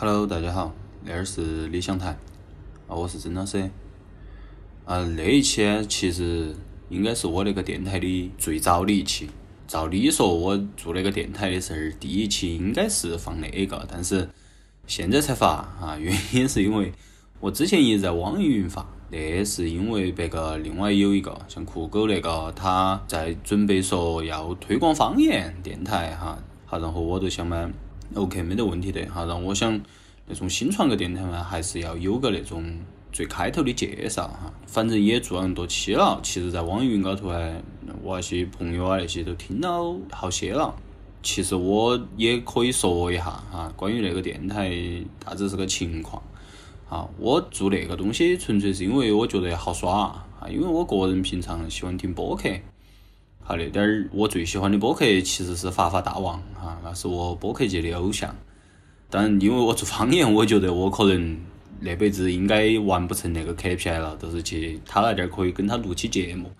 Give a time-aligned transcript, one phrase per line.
[0.00, 0.72] Hello，大家好，
[1.04, 2.16] 那儿是理想台
[2.86, 3.68] 啊，我是曾老师。
[4.84, 6.54] 啊，那一期其实
[6.88, 9.28] 应该是我那个电台的最早的一期。
[9.66, 14.28] 照理说，我做那个电台的时候，第一期应该是放那个，但是
[14.86, 15.98] 现在才发啊。
[15.98, 16.92] 原因是因为
[17.40, 26.38] 我之前一直在网易云发，那是因为别个另外有一个像酷狗那个，他在准备说要推广方言电台哈。
[26.66, 27.68] 好，然后我就想嘛。
[28.14, 29.24] OK，没得问题的哈。
[29.24, 29.80] 然后我想，
[30.26, 32.64] 那种新创个电台嘛，还是要有个那种
[33.12, 34.52] 最开头的介绍哈。
[34.66, 37.62] 反正也做了那么多期了，其实，在网易云高头哎，
[38.02, 40.74] 我那些朋友啊那些都听了好些了。
[41.22, 44.70] 其实我也可以说一下哈，关于那个电台
[45.24, 46.22] 大致是个情况。
[46.88, 52.48] 啊，我做那个东西纯粹是因为我觉得好耍啊，因为我个人平常喜欢听播客。
[53.48, 58.36] 好，那点儿我最喜欢的播客其实是发发大王哈，那是我播客界的偶像。
[59.08, 61.38] 但因为我做方言，我觉得我可能
[61.80, 66.52] 那辈子应该完不成那个 KPI 了，都是去他那点儿可以跟他录期节目。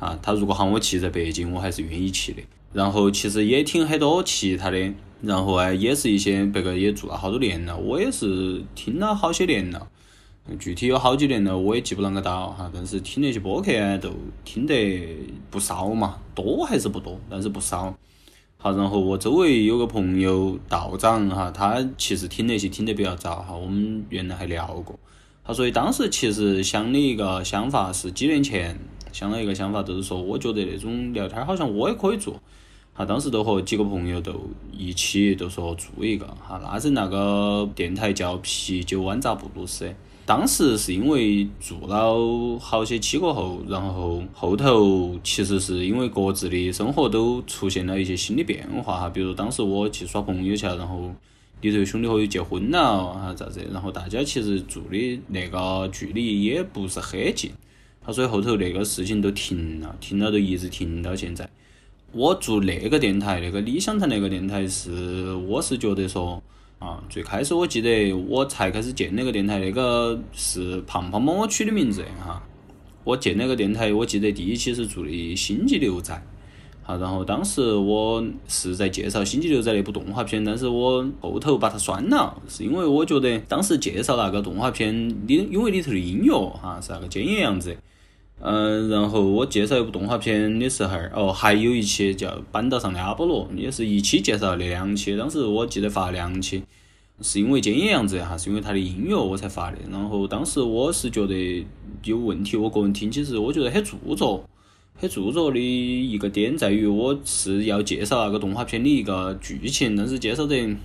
[0.00, 2.42] 啊，他如果喊我去在北京，我还是愿意去的。
[2.72, 9.86] 然后其实也听很多其他的，然后啊，也是一些别个也做了好多年了，我也是听了好些年了。
[10.58, 12.70] 具体有好几年了，我也记不啷个到哈。
[12.72, 14.10] 但是听那些播客都
[14.44, 15.16] 听得
[15.50, 17.96] 不少嘛，多还是不多，但是不少。
[18.58, 23.56] 好，然后我周围有个朋友道长哈，他其实听那些听得比较早哈。
[23.56, 24.98] 我们原来还聊过，
[25.42, 28.78] 他所以当时其实想的一个想法是几年前
[29.12, 32.38] 想了一个想法，就是说我觉得那种聊天好像我也可以做。
[32.92, 39.94] 哈，当时都和几个朋友都一起都说做一个哈，那阵那个电台叫啤酒湾杂布鲁斯。
[40.26, 51.14] 当时是因为做了好些期过后，然后后头其实是因为各自的生活都出现了一些新的变化哈，比如当时我去耍朋友去了，然后
[51.60, 57.50] 里头兄弟伙又结婚了啊咋子，然后大家其实住的那个距离也不是很近，
[58.02, 61.46] 他所以后头那个事情都停了，停了都一直停到现在。
[62.12, 66.42] 我做那个电台，那个理想谈那个电台是，我是觉得说。
[66.78, 72.42] 啊，最开始我记得我才开始建那个电台，那个是胖胖帮我取的名字哈。
[73.04, 76.14] 我建那个电台，我记得第一期是做的《星际牛仔》，
[76.82, 87.76] 好，然后当时我是在介绍《星际牛仔》那部动画片，但是我后头把它删了，是因为我觉得当时介绍那个动画片里，因为里头的音乐哈是那个尖野样子，
[88.40, 96.62] 嗯，然后我介绍一部动画片的时候，哦，还有一期叫《板岛上的阿波罗》，也是一期介绍那两期，当时我记得发两期。
[97.20, 99.78] 是因为菅野样子哈，是因为他的音乐我才发的。
[99.88, 101.64] 然后当时我是觉得
[102.02, 104.44] 有问题，我个人听起是我觉得很做作，
[104.96, 110.76] 很做作的一个点在于，我是要介绍那个动画片的一个剧情，但是介绍得。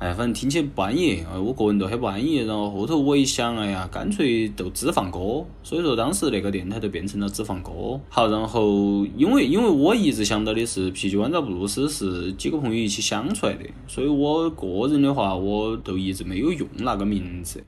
[0.00, 2.36] 哎，反正听起来不安逸，哎我个人都很不安逸。
[2.36, 5.44] 然后后头我一想，哎呀，干脆就只放歌。
[5.62, 8.00] 所以说当时那个电台就变成了只放歌。
[8.08, 17.62] 好，然后因为因为我一直想到的是啤酒湾照布鲁斯是几个朋友一起想出来的，所以我个人的话，我都一直没有用那个名字。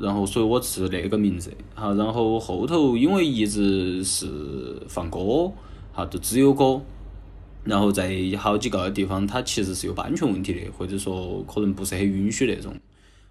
[0.00, 1.52] 然后所以我是那个名字。
[1.76, 5.52] 好，然后后头因为一直是放歌，
[5.92, 6.82] 好，就只有歌。
[7.66, 12.72] 然后在好几个地方，它其实是有版权问题的，或者说可能不是很允许那种。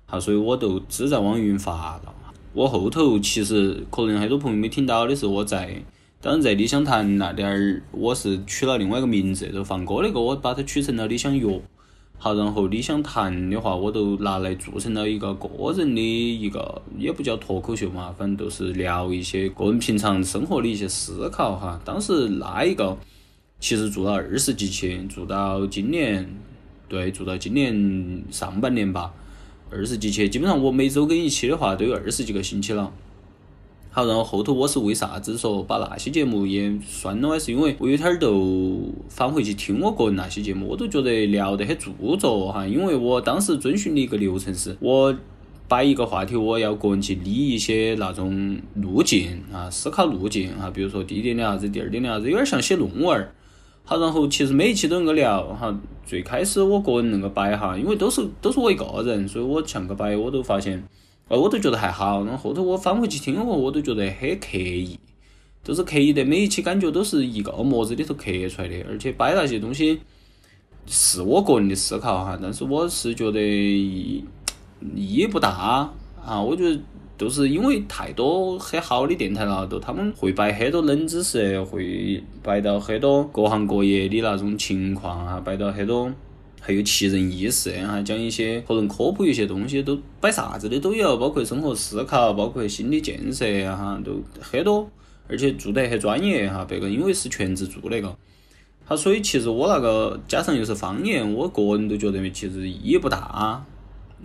[0.06, 2.14] 好，所以我都只在网易云发了。
[2.54, 5.82] 我后头其实可能很多朋友没听到的是，我在
[6.20, 11.62] 当然在理想谈那点儿，我是取了另外一个名字，就放歌那个我把它取成了理想乐。
[12.18, 21.80] 好，然后理想谈的话，我都拿来做成了一个个人的一个，也不叫脱口秀嘛，反正都是聊一些个人平常生活的一些思考哈。
[21.86, 22.98] 当时那一个。
[23.60, 26.30] 其实做了二十几期，做到今年，
[26.88, 29.14] 对，做到今年上半年吧，
[29.72, 32.94] 二十几期，基本上我每周更一期的话，都有二十几个星期了。
[33.90, 37.40] 好，然后后头我是为啥子说把那些节目也删了？
[37.40, 42.68] 是因为我有天儿都返回去听我个人那些节目，我都觉得聊得很著作哈。
[42.68, 45.18] 因为我当时遵循的一个流程是，我
[45.68, 53.34] 摆一个话题，我要个人去理一些那种路径啊，思考路径啊，比如说第一点的啥子，第二点的啥子，有点像写论文儿。
[53.88, 55.80] 好，然后其实每一期都能够聊哈。
[56.08, 60.84] 最开始我个人能够摆哈，因为都是都是我一个人，所以我像个摆，我都发现，
[61.28, 62.24] 哦，我都觉得还好。
[62.26, 65.00] 然后后头我翻回去听过，我都觉得很刻意，
[65.64, 66.26] 都是刻意的。
[66.26, 70.00] 每一期感觉都是一个模子里头刻出来的，而且摆那些东西
[70.88, 74.24] 是我个人的思考哈，但是我是觉得意
[74.96, 75.92] 义不大
[76.26, 76.80] 啊，我觉得。
[77.18, 86.12] 就是因为太多很好的电台了，都他们会摆很多冷知识，会摆到很多各行各业的那种情况啊，摆到很多
[86.60, 94.90] 还有奇人异事哈，讲一些可能科普一些东西都摆啥子的都有，包括生活思考，包括心理建设哈，都很多，
[95.30, 96.66] 而且做得很专业哈。
[96.66, 98.14] 别个因为是全职做那个，
[98.84, 103.20] 好，所以其实我那个加上又是方言，我个人都觉得其实意义不大，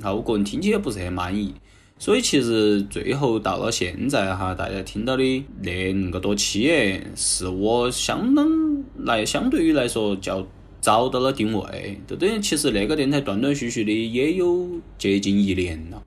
[0.02, 1.54] 啊，我个人听起也不是很满意。
[2.00, 6.72] 所以其实最后到了现在哈，大家听到的那那个多期，
[7.14, 10.46] 是我相当来相对于来说叫
[10.80, 16.02] 找到了定位，就等于其实那个电台断断续续的也有接近一年了，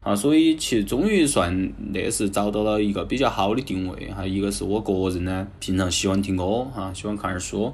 [0.00, 4.26] 啊，所以其实终于算那是找到了一个比较好的定位哈。
[4.26, 7.72] 一个是我个人呢，平常喜欢听歌哈，喜欢看点书，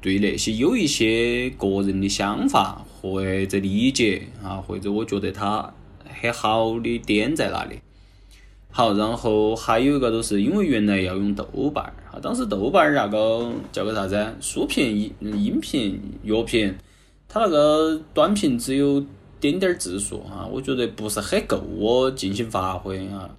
[0.00, 5.72] 对那些有一些个人的想法或者理解啊，或者我觉得他。
[6.20, 7.80] 很好的点在哪里？
[8.70, 11.44] 好，然后还有一个就是因为原来要用豆
[11.74, 14.24] 瓣儿，哈，当时豆瓣儿那个叫个啥子？
[14.40, 16.74] 书评、音音频、乐评，
[17.28, 19.04] 它那个短评只有
[19.40, 23.30] 点点字数，啊，我觉得不是很够我进行发挥，啊。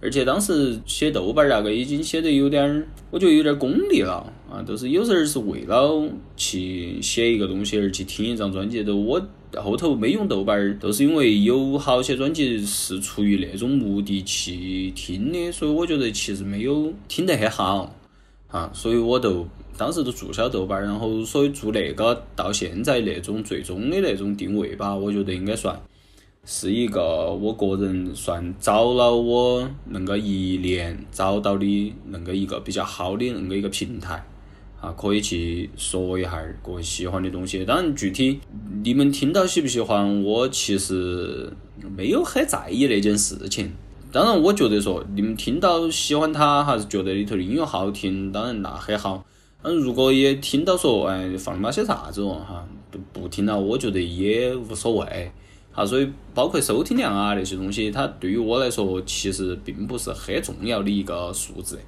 [0.00, 9.22] 而且当时写豆瓣儿那个已经写得有点儿，我觉得有点功利了，啊，都是有时候是为了去写一个东西而去听一张专辑，都我。
[9.60, 17.92] 后头没用豆瓣儿，都是因为有好些专辑是出于那种目的去听的，所以我觉得其实没有听得很好，
[18.46, 19.46] 啊，所以我都
[19.76, 25.78] 当时都注销豆瓣儿，然后所以做那个到现在那种最终的那种定位吧，我觉得应该算
[26.44, 34.24] 是一个我个人算找了我那个一年找到的那个一个比较好的那个一个平台。
[34.82, 37.64] 啊，可以去说一下个人喜欢的东西。
[37.64, 38.40] 当然，具体
[38.82, 41.52] 你们听到喜不喜欢，我其实
[41.96, 43.72] 没有很在意那件事情。
[44.10, 49.24] 当然，我觉得说你们听到喜欢它，还是觉得里头的音乐好听，当然那很好。
[49.62, 55.30] 嗯，如果也听到说，哎，放了些啥子哦，哈，都不听了，我觉得也无所谓。
[55.70, 61.78] 好，所以包括收听量啊那些东西，它对于我来说其实并不是很重要的一个数字。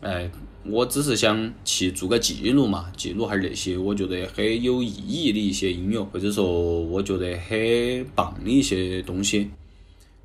[0.00, 0.30] 哎，
[0.64, 9.50] 我只是想去做个记录嘛，记录下那些我觉得很有意义的一些音乐，或者说我觉得很棒的一些东西。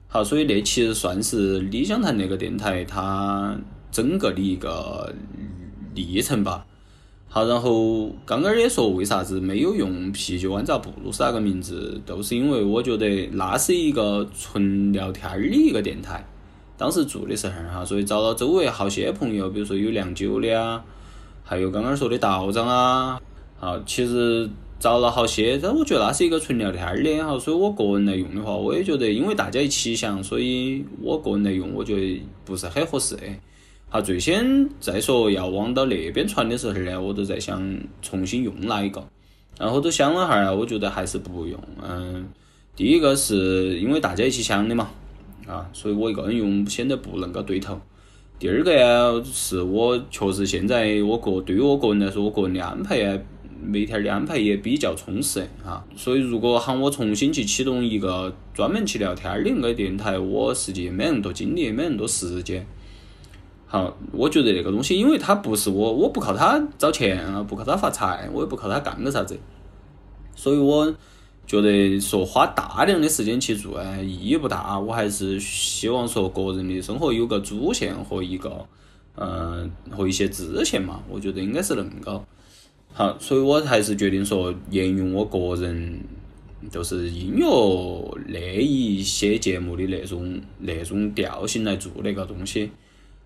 [0.07, 3.57] 好，所以那其实算是理想谈那个电台它
[3.91, 5.15] 整个的一个
[5.95, 6.65] 历程吧。
[7.29, 16.27] 好，然后刚刚也说为啥子没有用啤酒湾扎布鲁斯那个名字，都是因为我觉得那是一个纯聊天儿的一个电台。
[16.81, 20.83] 当时做的时候哈，所以找了周围好些朋友，比如说有酿酒的啊，
[21.43, 23.21] 还有刚刚说的道长啊，
[23.59, 24.49] 好，其实
[24.79, 33.15] 找了好些，但我觉得那是一个纯聊天的哈，所以我个人来用的话，我也觉得因为大家一起想，所以我个人来用，我觉得不是很合适。
[33.87, 37.61] 好，最先再说要往到那边传的时候呢，我都在想
[38.01, 39.05] 重新用哪一个，
[39.59, 41.59] 然后我都想了哈，我觉得还是不用。
[41.87, 42.27] 嗯，
[42.75, 44.89] 第一个是因为大家一起想的嘛。
[45.51, 47.77] 啊，所以我一个人用显得不能够对头。
[48.39, 53.19] 第二个呀，是我确实现在我个对于我个人来说，我个人的安排啊，
[53.61, 55.85] 每天的安排也比较充实啊。
[55.95, 62.65] 所以如果喊我重新去启动一个专门去聊天的那个电台，我实际没那么多精力，没那么多时间。
[63.67, 69.37] 好，我觉得那个东西，因为它不是我，我不靠它找钱啊，不靠它发财，我也不靠它干个啥子，
[70.35, 70.95] 所以我。
[71.45, 74.79] 觉得说花大量的时间去做，哎，意义不大。
[74.79, 78.65] 我还是希望说个人的生活有个主线和一个，
[79.15, 81.03] 嗯，和一些支线嘛。
[81.09, 82.23] 我觉得应该是恁个。
[82.93, 85.99] 好，所以我还是决定说沿用我个人，
[86.69, 92.71] 就是音乐那一些节目的那种那种调性来做那个东西。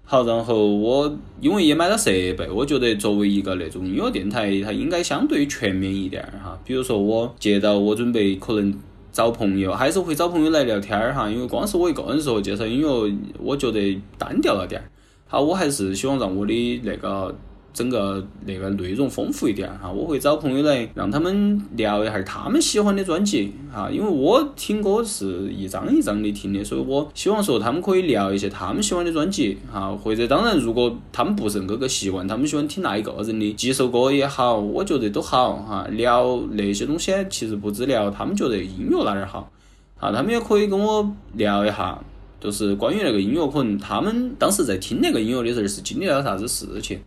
[0.07, 6.59] 好，然后我因为也买了设备，我觉得作为一个那种音乐电台，它应该相对全面一点儿哈。
[6.63, 8.73] 比如说我接到我准备可能
[9.11, 14.85] 找朋友，还是会找朋友来聊天儿哈，因为光是我一个人说介绍音乐，我觉得单调了点儿。
[15.27, 17.35] 好，我还是希望让我的那个。
[17.75, 39.51] 整个那个内容丰富一点哈，我会找朋友来让他们聊一下他们喜欢的专辑哈，因为我听歌是一张一张的听的，所以我希望说他们可以聊一些他们喜欢的专辑哈，或者当然如果他们不是那个习惯，他们喜欢听那一个人的几首歌也好，我觉得都好哈，聊那些东西其实不止聊他们觉得音乐哪点好，
[39.99, 41.99] 啊，他们也可以跟我聊一下，
[42.39, 47.01] 就是关于那个音乐，可能他们当时在听那个音乐的时候是经历了啥子事情。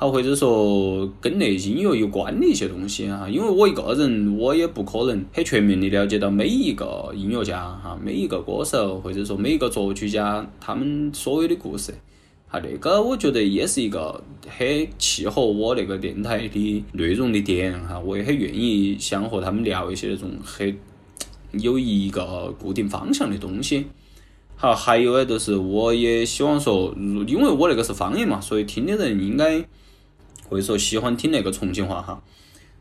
[0.00, 11.92] 好，或者说跟那音乐有关的一些东西哈，因为我一个人，我也不可能很全面的了解到每一个音乐家哈，每一个歌手，或者说每一个作曲家他们所有的故事，
[12.46, 20.78] 哈，那个我觉得也是一个很契合我那个电台的内容的点哈，我也很愿意想和他们聊一些那种很
[21.50, 23.86] 有一个固定方向的东西。
[24.54, 29.64] 好，还有呢，就是我也希望说，如因为我那个是方言嘛，所以听的人应该
[30.48, 32.22] 会说喜欢听那个重庆话哈。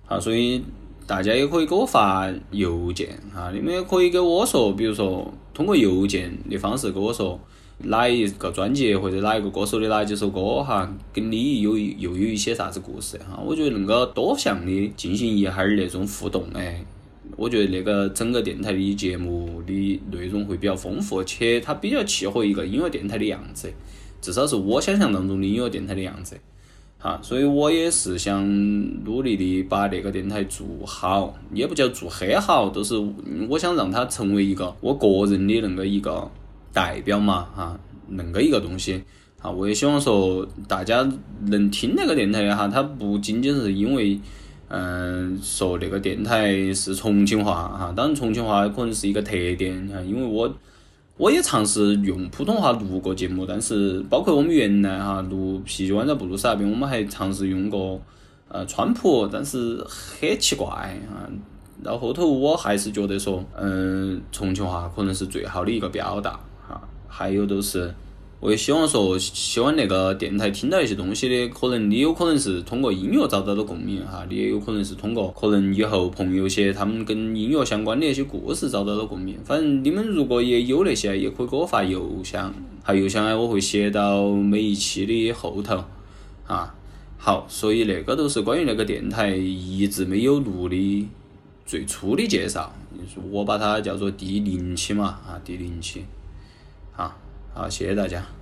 [0.05, 0.63] 好，所以
[1.05, 7.39] 大家也可以给我发邮件哈，你们也可以给我说，比如说通过邮件的方式给我说。
[7.79, 13.39] 哪一个专辑或者哪一个歌手的哪几首歌哈，跟你有又有一些啥子故事哈？
[13.45, 16.83] 我觉得能够多向的进行一哈儿那种互动哎，
[17.35, 23.71] 我觉得那个整个电台的节目的内容会比较丰富，且它比较契合一个音乐电台的样子，
[24.19, 26.35] 至少是我想象当中的音乐电台的样子。
[26.97, 28.45] 哈，所以我也是想
[29.03, 32.95] 努力的把那个电台做好，也不叫做很好，都是
[33.49, 36.29] 我想让它成为一个我个人的那个一个。
[36.73, 37.79] 代表嘛，哈，
[38.11, 39.01] 恁个一个东西，
[39.39, 41.09] 哈，我也希望说大家
[41.47, 44.19] 能听那个电台的哈，它不仅仅是因为，
[44.67, 50.53] 嗯，说那个电台是重庆话哈，当然重庆话可能是一个特点哈，因为我
[51.17, 57.99] 我也尝试用普通话录过节目，但是包括我们原来哈录啤酒湾在布鲁斯那边，我们还尝试用过
[58.47, 61.25] 呃川普，但是很奇怪啊，
[61.83, 66.39] 到后头我还是觉得说，嗯，重庆话可能是最好的一个表达。
[67.09, 67.91] 还有都是，
[68.39, 79.35] 我也希望说，希望那个电台听到一些东西的，可能你有可能是通过音乐找到的共鸣哈，你也有可能是通过可能以后朋友些他们跟音乐相关的一些故事找到了共鸣。
[79.43, 82.53] 反正你们如果也有那些，也可以给我发邮箱，
[82.83, 85.83] 发邮箱呢我会写到每一期的后头
[86.45, 86.75] 啊。
[87.17, 91.07] 好，所以那个都是关于那个电台一直没有录的
[91.65, 96.05] 最初的介绍，就是我把它叫做第零期嘛啊，第零期。
[96.95, 97.15] 啊，
[97.57, 98.36] 好，谢谢大家。